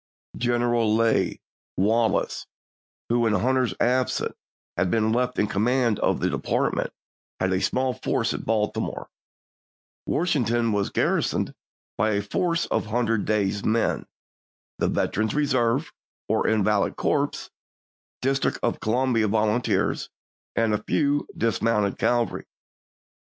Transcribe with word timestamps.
General 0.35 0.95
Lew. 0.95 1.35
Wallace, 1.77 2.47
who 3.09 3.27
in 3.27 3.33
Hunter's 3.33 3.75
absence 3.79 4.35
had 4.75 4.89
been 4.89 5.13
left 5.13 5.37
in 5.37 5.45
command 5.45 5.99
of 5.99 6.19
the 6.19 6.27
department, 6.27 6.91
had 7.39 7.53
a 7.53 7.61
small 7.61 7.93
force 7.93 8.33
at 8.33 8.43
Baltimore; 8.43 9.11
Washington 10.07 10.71
was 10.71 10.89
garrisoned 10.89 11.53
by 11.99 12.13
a 12.13 12.21
force 12.23 12.65
of 12.65 12.87
hundred 12.87 13.25
days 13.25 13.63
men— 13.63 14.07
the 14.79 14.87
Veteran 14.87 15.27
Reserves 15.27 15.91
(or 16.27 16.47
invalid 16.47 16.95
corps), 16.95 17.51
District 18.23 18.57
of 18.63 18.79
Columbia 18.79 19.27
Volunteers, 19.27 20.09
and 20.55 20.73
a 20.73 20.81
few 20.81 21.27
dismounted 21.37 21.99
cavalry. 21.99 22.47